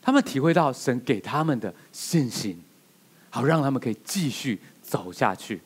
[0.01, 2.61] 他们体会到神给他们的信心，
[3.31, 5.61] 好让他们可以继续走下去。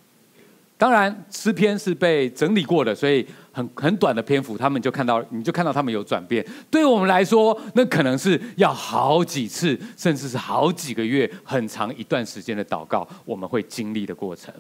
[0.79, 6.47] 当然，诗篇是被整理过的，所以很很短的篇幅，他们就看到，你就看到他们有转变。
[6.71, 14.53] 对我们来说，那可能是要好几次，甚至是好几个月，很长一段时间的祷告，我们会经历的过程。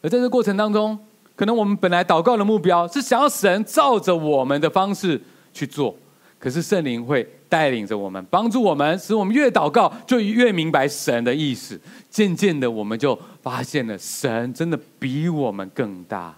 [0.00, 0.96] 而在这过程当中，
[1.40, 5.18] 可能我们本来祷告的目标是想要神照着我们的方式
[5.54, 5.96] 去做，
[6.38, 11.80] 可是圣灵会带领着我们，帮助我们，使我们越祷告就越明白神的意思。
[12.10, 16.36] 渐渐的，我们就发现了神真的比我们更大，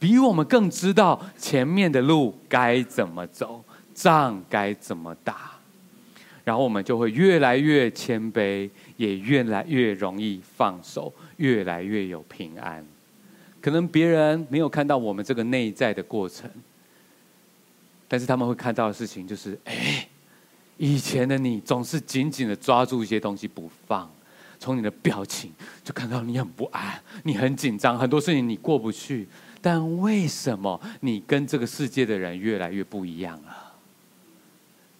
[0.00, 5.52] 比我们更知道前面的路该怎么走，仗该怎么打。
[6.42, 12.84] 然后我们就会越来越谦卑，也越来越容易放手，越来越有平安。
[13.60, 16.50] 可能别人没有看到我们这个内在的过程，
[18.08, 20.06] 但是他们会看到的事情就是：哎。
[20.82, 24.10] 以前的你总是紧紧的抓住一些东西不放，
[24.58, 25.52] 从你的表情
[25.84, 29.28] 就看到你很不安，你很紧张，很多事情你过不去。
[29.60, 33.74] 但为什么你跟这个世界的人越来越不一样了？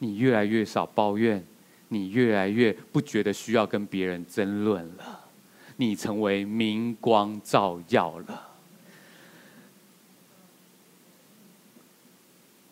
[0.00, 1.42] 你越来越少抱怨，
[1.88, 5.20] 你越来越不觉得需要跟别人争论了，
[5.76, 8.49] 你成为明光照耀了。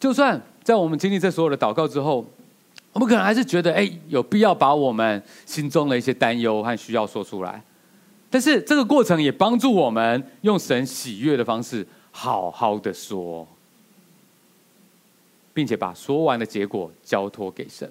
[0.01, 2.25] 就算在我们经历这所有的祷告之后，
[2.93, 7.63] 我们可能还是觉得，哎，有必要把我们心中的一些担忧和需要说出来。
[8.31, 13.47] 但是这个过程也帮助我们用神喜悦的方式，好好的说，
[15.55, 17.91] 并且把说完的结果交托给神。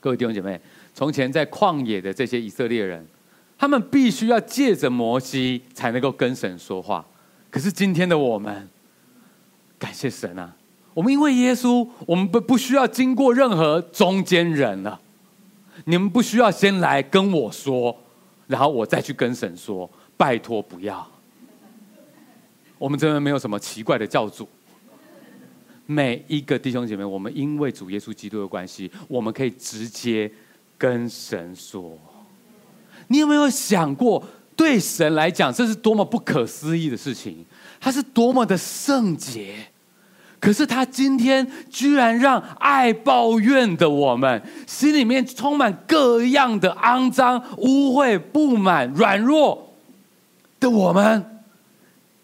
[0.00, 0.60] 各位弟兄姐妹，
[0.92, 3.06] 从前在旷野的这些以色列人，
[3.56, 7.06] 他们必须要借着摩西才能够跟神说话。
[7.48, 8.68] 可是今天的我们，
[9.78, 10.56] 感谢神啊！
[10.94, 15.00] 我们因为耶稣，我们不不需要经过任何中间人了。
[15.84, 17.96] 你们不需要先来跟我说。
[18.48, 19.88] 然后我再去跟神说
[20.18, 21.08] ：“拜托不要。”
[22.76, 24.46] 我们这边没有什么奇怪的教主。
[25.86, 30.30] 每一个弟兄姐妹，我们因为主耶稣基督的关系，我们可以直接
[30.76, 31.96] 跟神说。
[33.08, 34.22] 你有没有想过，
[34.54, 37.46] 对神来讲，这是多么不可思议的事情？
[37.80, 39.54] 他是多么的圣洁。
[40.42, 49.72] 可是他今天居然让爱抱怨的我们，心里面充满各样的肮脏、污秽、不满、软弱
[50.58, 51.44] 的我们，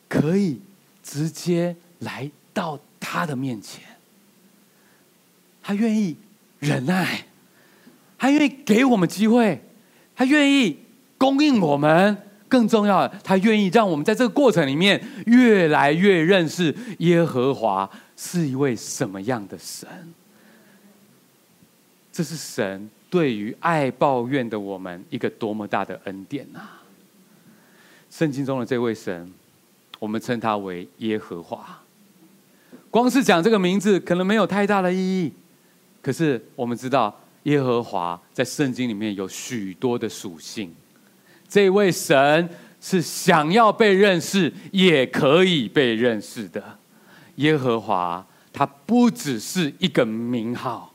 [0.09, 0.61] 可以
[1.01, 3.85] 直接来到他的面前。
[5.63, 6.17] 他愿意
[6.59, 7.25] 忍耐，
[8.19, 9.63] 他愿意给我们机会，
[10.17, 10.77] 他愿意
[11.17, 12.19] 供应我们。
[12.49, 17.89] 更重要的，他愿意让我们在这个过程里面越来越认识耶和华
[18.21, 19.89] 是一位什么样的神。
[22.13, 26.83] 这是神对于爱抱怨的我们一个多么大的恩典啊！
[28.11, 29.33] 圣经中的这位神，
[30.01, 31.81] 我们称他为耶和华。
[32.91, 35.33] 光是讲这个名字，可能没有太大的意义。
[36.03, 37.15] 可是我们知道，
[37.45, 40.75] 耶和华在圣经里面有许多的属性。
[41.49, 42.49] 这位神
[42.81, 46.78] 是想要被认识，也可以被认识的。
[47.39, 50.95] 耶和华，他不只是一个名号。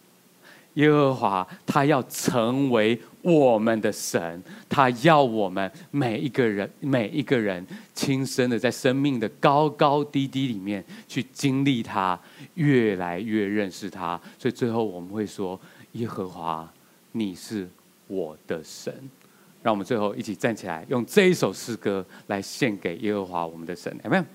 [0.75, 7.63] 耶和华，他要成为我们的神，他要我们每一个人、每一个人
[7.93, 12.19] 亲身的在生命的高高低低里面去经历他，
[12.55, 14.19] 越来越认识他。
[14.39, 15.59] 所以最后我们会说：
[15.91, 16.67] 耶和华，
[17.11, 17.69] 你是
[18.07, 18.91] 我的神。
[19.61, 24.25] 让我们最后一起站起来，用这一首诗歌来献给耶和华我们的神，有没有？